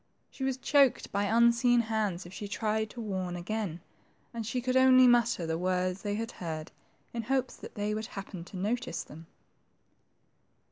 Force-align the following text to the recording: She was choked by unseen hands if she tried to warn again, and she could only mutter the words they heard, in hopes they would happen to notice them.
She 0.31 0.43
was 0.43 0.57
choked 0.57 1.11
by 1.11 1.25
unseen 1.25 1.81
hands 1.81 2.25
if 2.25 2.33
she 2.33 2.47
tried 2.47 2.89
to 2.89 2.99
warn 2.99 3.35
again, 3.35 3.81
and 4.33 4.47
she 4.47 4.59
could 4.59 4.75
only 4.75 5.05
mutter 5.07 5.45
the 5.45 5.59
words 5.59 6.01
they 6.01 6.15
heard, 6.15 6.71
in 7.13 7.21
hopes 7.21 7.55
they 7.57 7.93
would 7.93 8.07
happen 8.07 8.43
to 8.45 8.57
notice 8.57 9.03
them. 9.03 9.27